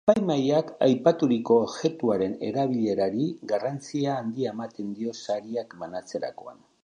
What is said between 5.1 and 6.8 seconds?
sariak banatzerakoan.